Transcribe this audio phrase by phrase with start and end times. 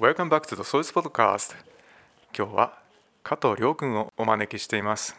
[0.00, 1.54] Welcome back to the Source Podcast
[2.34, 2.78] 今日は
[3.22, 5.14] 加藤亮君をお招きしています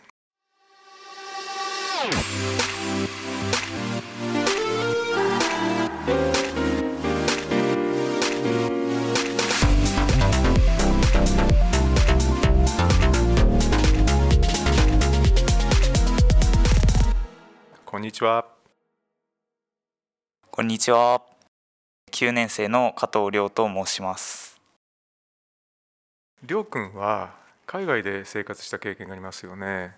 [17.86, 18.48] こんにちは
[20.50, 21.22] こんにちは。
[22.12, 24.51] 9年生の加藤亮と申します。
[26.44, 29.96] 亮君は海外で生活した経験がありますよね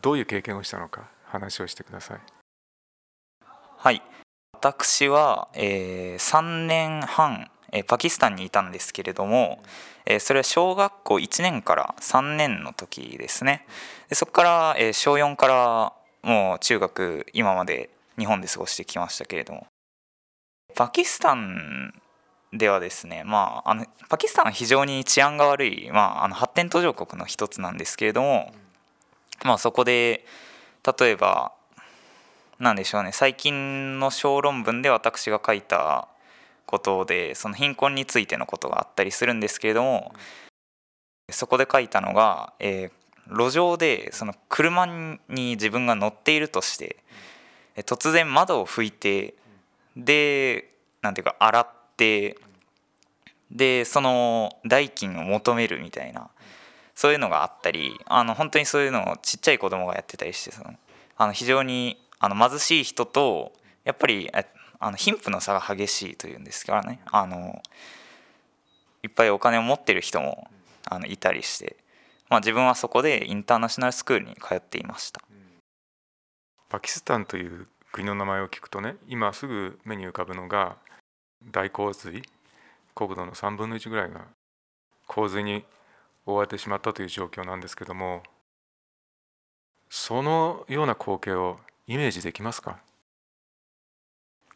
[0.00, 2.20] どういう経験をしたのか話をしてください
[3.82, 4.02] はい。
[4.52, 9.62] 私は、えー3年半、えーパキスタンにいたんですけれども、
[10.04, 13.64] えーそれは小学校1年から3年の時ですね。
[14.10, 17.88] でそこから、えー小4からもう中学今まで
[18.18, 19.66] 日本で過ごしてきましたけれども
[20.74, 21.94] パキスタン
[22.52, 28.52] ではですね、まあ、あのパキスタンは非常に治安が悪い、まあ、あの発展途上国の一つなんですけれども、
[29.44, 30.24] まあ、そこで
[30.98, 31.52] 例えば
[32.58, 36.08] なんでしょうね最近の小論文で私が書いた
[36.66, 40.12] ことでその貧困についてのことがあったりするんですけれども
[41.30, 46.96] そこで書いたのが、えー路上でその車に自分が乗っているとして
[47.76, 49.34] 突然窓を拭いて
[49.96, 52.36] でなんていうか洗って
[53.50, 56.30] でその代金を求めるみたいな
[56.94, 60.74] そういうのがあったりあの本当にそういうのをちっちゃい子供がやってたりしてその
[61.16, 63.52] あの非常にあの貧しい人と
[63.84, 64.30] やっぱり
[64.78, 67.60] あの貧富の差が激しいというんですからねあの
[69.02, 70.48] いっぱいお金を持ってる人も
[70.84, 71.76] あのいたりして、
[72.28, 75.22] まあ、自分はそこでインターナショナルスクールに通っていました。
[76.68, 80.76] パキスタンという国の名前を聞くとね今すぐ目に浮かぶのが
[81.50, 82.22] 大洪水。
[83.00, 84.26] 国土の3分の1ぐらいが
[85.06, 85.64] 洪水に
[86.26, 88.22] 覆われてしまったという状況なんですけども
[89.88, 91.56] そのような光景を
[91.86, 92.78] イメージできますか？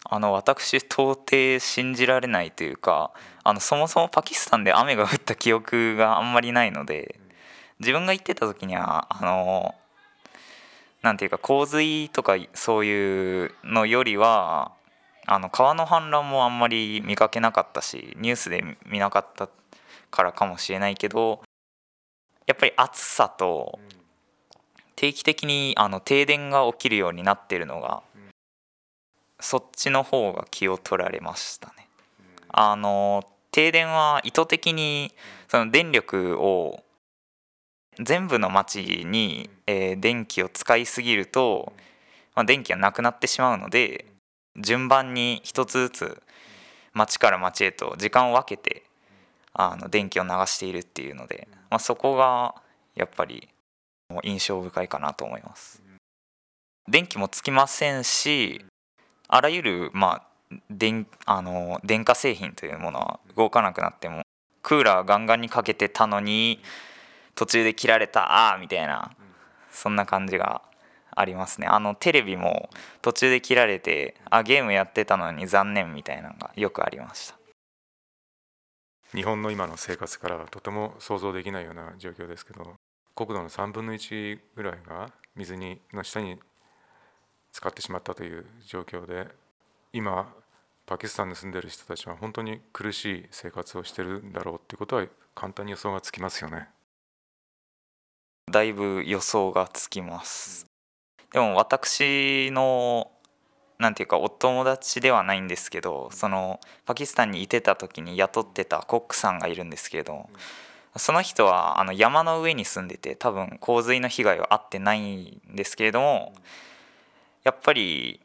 [0.05, 3.13] あの私到底信じられないというか
[3.43, 7.19] あのそもそもパキスタンで雨が降った記憶があんまりないので
[7.81, 9.75] 自分が行ってた時にはあの
[11.01, 14.74] なんていうか洪水とかそういうのよりは
[15.27, 19.49] あの川の氾濫もあんまり見かけなかったしニュースで見なかった
[20.11, 21.41] からかもしれないけど
[22.47, 23.79] やっぱり暑さと
[24.97, 28.03] 定期的にあの停電が起きるようになってるのが
[29.41, 31.89] そっちの方が気を取られましたね。
[32.49, 35.13] あの停電は意図的に
[35.49, 36.83] その電力を
[38.01, 41.73] 全部の町に、えー電気を使いすぎると、
[42.35, 44.07] まあ、電気がなくなってしまうので
[44.57, 46.23] 順番に一つずつ
[46.93, 48.85] 町から町へと時間を分けて
[49.53, 52.55] あの電気を流しているっていうので、まあ、そこが
[52.95, 53.49] やっぱり
[54.23, 55.83] 印象深いかなと思います。
[56.89, 58.65] 電気もつきませんし
[59.29, 60.23] あらゆる、ま
[60.53, 64.23] あ、電あの電化製品というものは動かなくなっても
[64.63, 66.61] クーラーガンガンにかけてたのに
[67.35, 69.13] 途中で切られたあーみたいな
[69.71, 70.63] そんな感じが
[71.17, 71.67] ありますね。
[71.67, 72.69] あのテレビも
[73.03, 77.37] 途中で切られてあゲームやってたのに残念みたいなのがよくありました。
[79.15, 82.75] 日本の今の生活からはとても想像できないような状況ですけど
[83.15, 86.41] 国土の3分の1ぐらいが水にの下に
[87.53, 89.29] 使ってしまったという状況で
[89.93, 90.35] 今
[90.87, 96.69] パキスタンに住んでいる人たちは本当に苦しい生活をしてるんだろうっていうことは簡単に予想がつきますよね。
[98.51, 100.67] だいぶ予想がつきます
[101.33, 103.11] でも私の
[103.79, 110.29] なんていうかお友達ではないんですけどそのパキスタンにいてた時に雇ってたコックさんがいるんですけれど
[110.97, 116.33] その人はあの山の上に住んでて多分洪水の被害はあってないんですけれども
[117.43, 118.21] やっぱり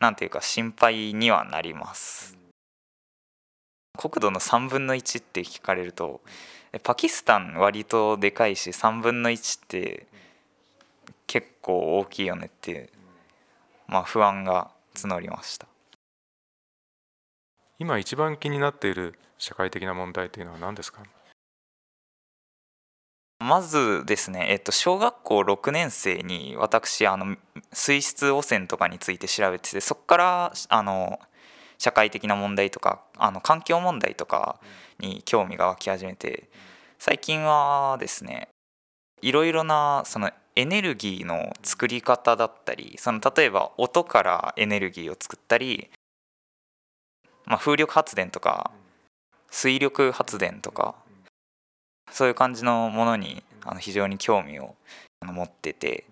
[0.00, 2.36] なんていうか心配にはなります。
[3.96, 6.20] 国土の3分の1って聞かれると
[6.82, 10.06] パキスタン割とでかいし3分の1って
[11.26, 12.90] 結構大きいよねって
[13.86, 15.66] まあ不安が募りました。
[17.78, 21.02] 今一番気になっている社会的な問題というのは何ですか？
[23.38, 27.36] まずですね、えっと、小学校6年生に私あの
[27.70, 31.20] 水質汚染とかについて調べててそこからあの
[31.76, 34.58] 社会的な問題とかあの環境問題とか
[34.98, 36.48] に興味が湧き始めて
[36.98, 38.48] 最近はですね
[39.26, 45.90] いろいろなそのエネルギーの作り方だったりその例えば音からエネルギーを作ったり、
[47.44, 48.70] まあ、風力発電とか
[49.50, 50.94] 水力発電とか
[52.12, 54.76] そういう感じのものにあの非常に興味を
[55.24, 56.04] 持ってて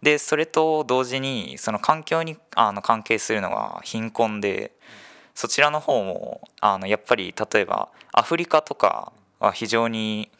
[0.00, 4.72] でそれと同時にその環境にあの関係するのが貧困で
[5.34, 10.30] そちらの方もあのやっぱり例えばアフリカとかは非常に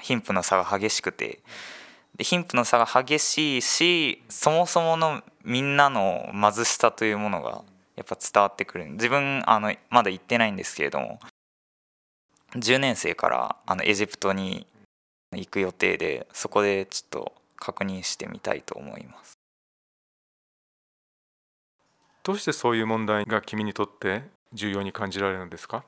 [0.00, 1.40] 貧富の差が激しくて。
[2.16, 7.62] で貧富の差が激しいしそもそものみんなの貧しさというものが
[7.94, 8.86] やっぱ伝わってくる。
[8.86, 11.20] 自分あのまだ行ってないんですけれども
[12.56, 14.66] 10年生からあのエジプトに
[15.32, 19.34] 行く予定でそこでちょっと確認してみたいと思います。
[22.24, 24.22] どうしてそういう問題が君にとって
[24.52, 25.84] 重要に感じられるんですか？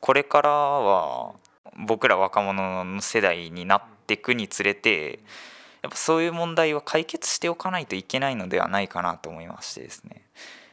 [0.00, 1.34] これからは
[1.76, 5.20] 僕ら若者の世代になっていくにつれて
[5.82, 10.22] やっぱそういう問題は解決しておかないといけないのではないかなと思いましてですね、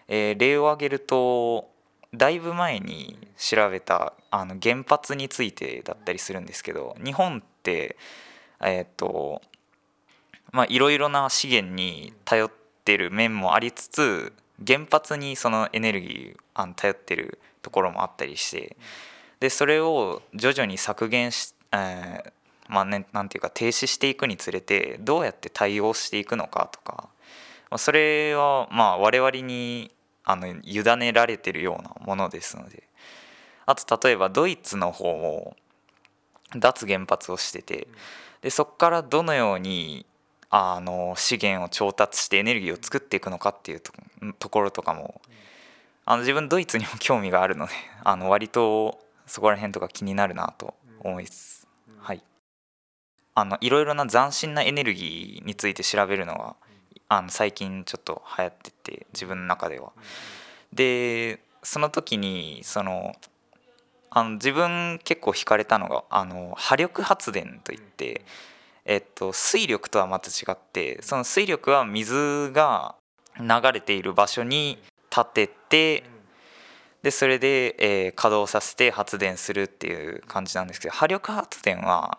[0.08, 1.70] えー、例を挙げると
[2.14, 7.98] だいぶ前に調べたあの原発についてだったりするんですけど日本って
[8.64, 9.42] えっ、と
[10.52, 12.52] まあいろいろな資源に頼っ
[12.84, 14.34] てる面もありつつ
[14.66, 18.76] 原発にそのエネルギーあの頼ってるところもあったりして
[19.40, 22.32] でそれを徐々に削減し、えー、
[22.70, 27.10] まあねなんていうか停止していくにつれてどうやって対応していくのかとか
[27.70, 29.92] まあそれはまあ我々に
[30.24, 32.88] あの委ねられてるようなものですので。
[33.68, 35.56] あと例えばドイツの方も
[36.56, 37.88] 脱原発をしてて
[38.42, 40.06] でそこからどのように
[40.50, 43.82] あの資源を調達してエネルギーを作っていくのかっていう
[44.40, 45.22] ところとかも
[46.06, 47.74] あの自分ドイツにも興味があるので
[48.06, 51.68] あの割とそこら辺とか気になるなと思います。
[52.00, 52.24] はい、
[53.36, 56.56] あのいろいろな斬新なエネルギーについて調べるのは
[57.10, 59.92] あの最近ちょっと流行ってて自分の中では。
[60.74, 63.16] でその時にその
[64.10, 68.26] あの自分結構惹かれたのがあの波力発電といって。
[68.90, 72.96] えっと、水力とはまた違ってその水力は水が
[73.38, 74.78] 流れている場所に
[75.12, 76.04] 立てて
[77.08, 82.18] でそれで、えー、稼働させて発電するっていう感じなんですけど波力発電は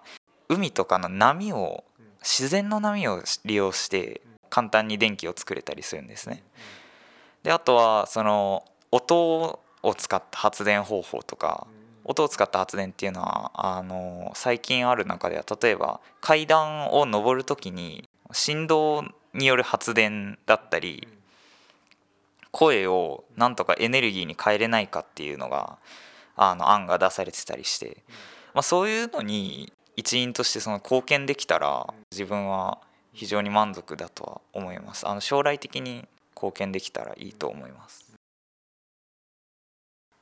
[0.49, 1.85] 海とかの波を
[2.23, 6.43] 自然の波を利用して簡単に電気を作れたりするんですね。
[7.43, 11.67] であとはその音を使った発電方法とか
[12.05, 19.05] 音を使った発電っていうのはあの最近ある中では例えば階段を上る時に振動
[19.35, 21.07] による発電だったり
[22.51, 25.79] 声をなんとかエネルギーに変えれないかっていうのが
[26.37, 28.05] あの案が出されてたりして、
[28.55, 32.79] まあ、そういうのに一員としてその貢献できたら自分は
[33.13, 35.09] 非常に満足だとは思います。
[35.09, 36.07] あの将来的に
[36.37, 38.07] 貢献できたらいいと思います。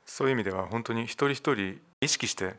[0.06, 2.54] そういう意味では本当に一人一人意識して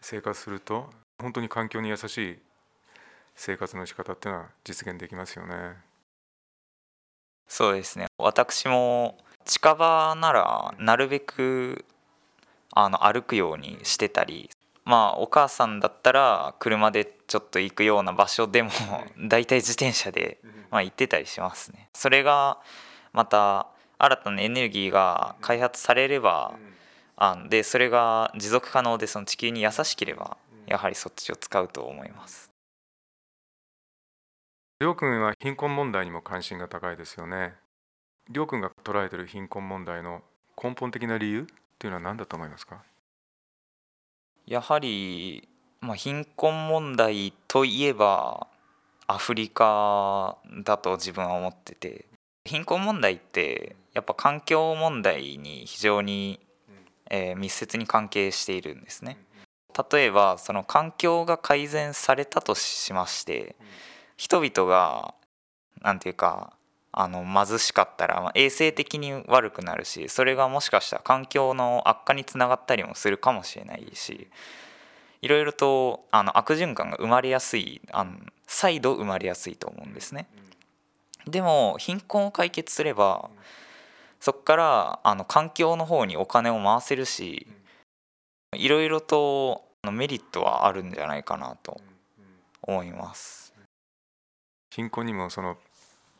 [0.00, 0.88] 生活すると
[1.20, 2.38] 本当に環境に優しい
[3.34, 5.76] 生活の仕方っていうのは実現できますよね。
[7.48, 8.06] そうですね。
[8.18, 11.84] 私も近場ならなるべく
[12.72, 14.50] あの歩くようにしてたり
[14.84, 18.70] まあお母さんだったら車でちょっと行くような場所でも
[19.18, 20.38] 大体自転車で
[20.70, 21.88] まあ行ってたりしますね。
[21.94, 22.58] それが
[23.12, 23.68] また
[23.98, 26.54] 新たなエネルギーが開発されれば
[27.16, 30.36] あでそれが持続可能でその地球に優しければ
[30.66, 32.50] やはりそっちを使うと思います。
[34.80, 37.54] りょうくんは貧困問題にも関心が高いですよね。
[38.28, 40.22] りょうくんが捉えている貧困問題の
[40.62, 41.46] 根本的な理由
[41.78, 42.82] というのは何だと思いますか？
[44.46, 45.48] やはり、
[45.80, 48.48] まあ、貧困問題といえば
[49.06, 52.06] アフリカだと自分は思ってて
[52.44, 56.40] 貧困問題ってやっぱ環境問題に非常に
[57.10, 59.18] えー、密接に関係しているんですね。
[59.92, 63.54] 例えばその環境が改善されたとしまして
[64.16, 65.14] 人々が
[65.82, 66.52] 何て言うか
[66.92, 74.28] あの貧しかったら、まあ、衛生的に悪くなるしそれがもしかしたら環境の悪化につながったりもするかもしれないし
[75.22, 78.12] いろいろとあの悪循環が生まれやすいあの
[78.46, 80.26] 再度生まれやすいと思うんですね。
[81.26, 83.30] でも貧困を解決すれば
[84.20, 87.46] そこからあの環境の方にお金を回せるし
[88.54, 91.80] いろいろとメリットはあるんじゃないかなと
[92.62, 93.43] 思います
[94.74, 95.56] 貧困にもその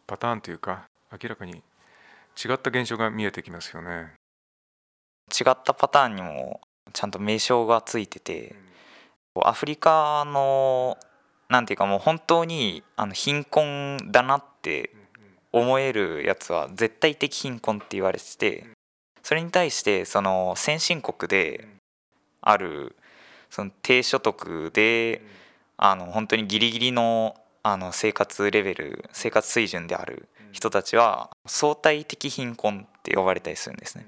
[0.07, 4.13] パターンというか明らかに違った現象が見えてきますよね。
[5.33, 6.61] 違ったパターンにも
[6.93, 8.55] ちゃんと名称がついてて
[9.43, 10.97] アフリカの
[11.49, 14.91] なんていうかもう本当にあの貧困だなって
[15.51, 18.67] 思えるやつは絶対的貧困って言われてて
[19.25, 21.67] それに対してその先進国で
[22.41, 22.95] ある
[23.51, 25.23] その低所得で
[25.77, 27.35] あの本当にギリギリの
[27.67, 34.07] あの生活レベル生活水準である人たちは相対的貧困って呼ばれたりするんですね。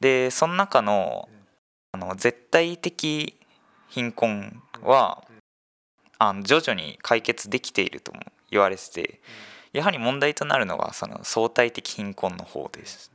[0.00, 1.28] でその中の
[1.92, 3.38] あの絶対的
[3.88, 5.22] 貧困は
[6.18, 9.20] あの徐々に解決できているとも言われてて
[9.72, 13.12] やはり問題となるのがその相対的貧困の方です。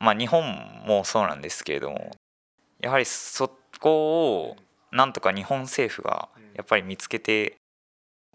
[0.00, 0.44] まあ日本
[0.86, 2.10] もそうなんですけれども
[2.80, 4.56] やはりそこを
[4.90, 7.61] なんとか日本政府がやっぱり見つけて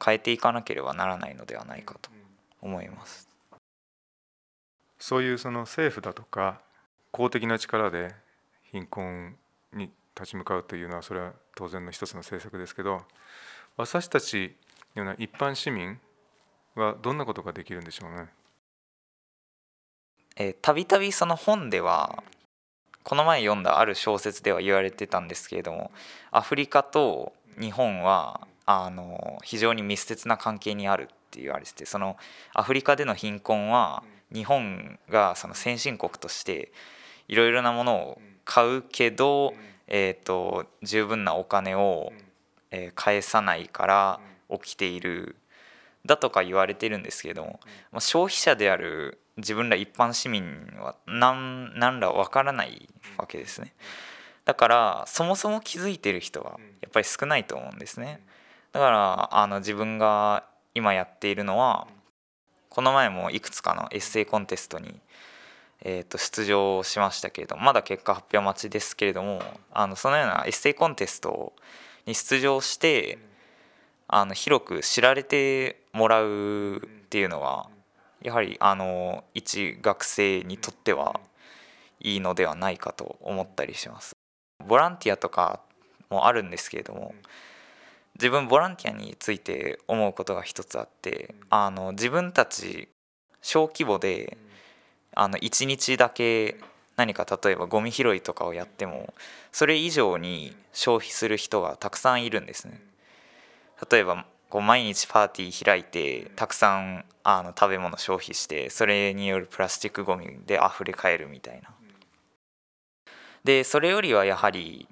[0.03, 2.09] 変えていかなければならないのではないかと
[2.61, 3.27] 思います。
[4.99, 6.59] そういうその政府だとか
[7.11, 8.15] 公的な力で
[8.71, 9.37] 貧困
[9.73, 13.03] に立ち向かうというのはそれは当然の一つの政策ですけど
[13.75, 14.55] 私たち
[14.95, 15.99] のような一般市民
[16.75, 18.27] はどんなことができるんでしょうね？
[20.35, 22.23] えーたびたびその本では
[23.03, 25.91] この前読んだある小説では言われてたんですけれども
[26.31, 32.17] アフリカと日本はあの非常に密接な関係にあるって言われててその
[32.53, 36.71] アフリカでの貧困は日本がその先進国として
[37.29, 39.53] いろいろなものを買うけど、
[39.87, 42.11] えー、と十分なお金を、
[42.71, 44.19] えー返さないから
[44.51, 45.37] 起きている。
[46.05, 47.59] だとか言われてるんですけれども、
[47.91, 50.43] まあ、消費者である自分ら一般市民
[50.79, 53.73] は何何らわからないわけですね。
[54.45, 58.21] だからそもそも気づいてる人はやっぱり少ないと思うんですね
[58.77, 60.43] だからあの自分が
[60.75, 61.87] 今やっているのは
[62.69, 64.99] この前もいくつかのエッセイコンテストに、
[65.81, 69.41] えー、と出場しましたけれどもまだ結果発表待ちですけれども
[69.73, 71.53] あのそのようなエッセイコンテスト
[72.05, 73.17] に出場して
[74.07, 76.79] あの広く知られてもらうっ
[77.09, 77.69] ていうのは
[78.21, 81.19] やはりあの一学生にとっては
[81.99, 84.15] いいのではないかと思ったりします。
[84.67, 85.61] ボランティアとか
[86.11, 87.15] もあるんですけれども
[88.17, 92.89] 自分ボランティアについて思うことが一つあってあの自分たち
[93.41, 94.37] 小規模で
[95.15, 96.57] あの1日だけ
[96.95, 99.13] 何か例えばゴミ拾いとかをやっても
[99.51, 102.81] それ以上に消費する人がたくさんいるんですね。
[103.91, 111.69] 例えばこう毎日パーティー開いてたくさんあの食べ物消費してそれによるプラスチックごみで溢れ返るみたいな。
[113.43, 114.87] でそれよりはやはり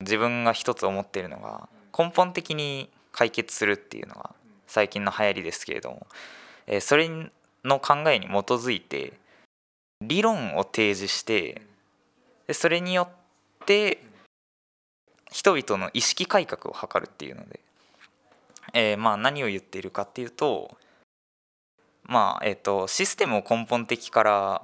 [0.00, 1.68] 自分が一つ思ってるのが
[2.00, 4.30] 根本的に解決するっていうのが
[4.66, 6.06] 最近の流行りですけれども、
[6.66, 7.10] えそれ
[7.64, 9.12] の考えに基づいて
[10.00, 11.60] 理論を提示して
[12.46, 14.02] でそれによって
[15.30, 17.60] 人々の意識改革を図るっていうので、
[18.72, 20.76] えーまあ何を言っているかっていうと
[22.04, 24.62] まあえっ、とシステムを根本的から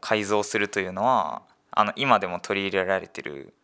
[0.00, 3.54] 改造するというのはあの今でも取り入れられてる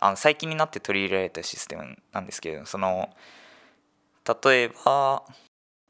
[0.00, 3.10] あの最近になって取り入れられたシステムなんですけれどその
[4.42, 5.22] 例えば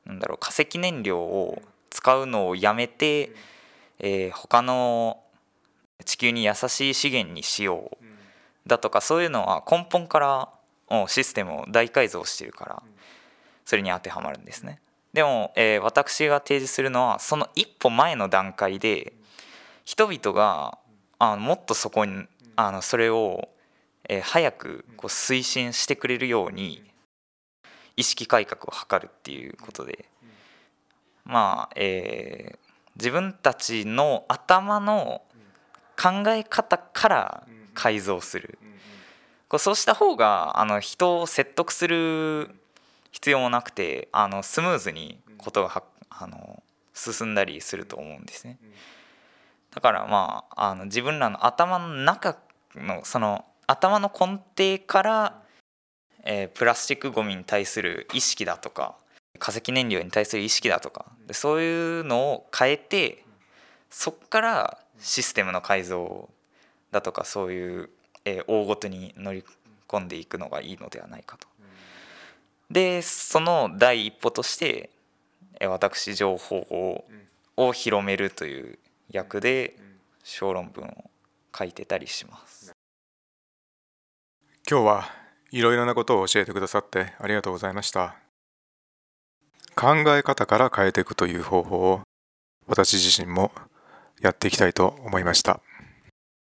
[0.05, 3.33] なんだろう化石燃料を使うのをやめて、
[3.99, 5.23] えー他の
[6.07, 8.05] 地球に優しい資源にしよう。
[8.67, 10.49] だとかそういうのは根本から
[10.89, 12.83] もうシステムを大改造してるから
[13.65, 14.81] それに当てはまるんですね。
[15.13, 19.13] でも、えー私が提示するのはその一歩前の段階で
[19.85, 20.79] 人々が
[21.19, 22.25] あもっとそこに
[22.57, 23.49] あのそれを、
[24.11, 26.83] えー早くこう推進してくれるように
[27.97, 30.07] 意識改革を図るっていうことで
[31.25, 35.23] まあ、えー自分たちの頭の
[35.97, 38.59] 考え方から改造する
[39.49, 42.51] こうそうした方があの人を説得する
[43.11, 46.63] 必要もなくてあのスムーズにことがはあの
[46.93, 48.59] 進んだりすると思うんですね。
[49.75, 52.37] だからまああの自分らの頭の中
[52.75, 55.43] のその頭の根底から、
[56.25, 58.97] えープラスチックごみに対する意識だとか
[59.39, 63.25] 化石燃料に対する意識だとかでそういうのを変えて
[63.89, 66.29] そっからシステムの改造
[66.91, 67.91] だとかそういう、
[68.25, 69.45] えー大ごとに乗り
[69.87, 71.47] 込んでいくのがいいのではないかと。
[72.71, 74.91] でその第一歩として、
[75.61, 77.05] えー私情報を
[77.57, 78.79] を広めるという
[79.11, 79.77] 役で
[80.25, 81.11] 小論文を
[81.57, 82.73] 書いてたりします。
[84.71, 85.11] 今日は
[85.51, 88.15] いろいろなことを教えてくださってありがとうございました。
[89.75, 92.03] 考え方から変えていくという方法を
[92.69, 93.51] 私自身も
[94.21, 95.61] やっていきたいと思いました。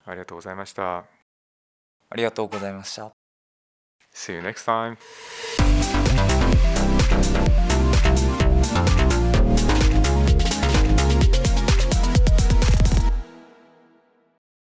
[0.06, 0.98] ありがとうございました。
[0.98, 1.06] あ
[2.16, 3.12] りがとうございました。
[4.14, 4.98] See you next time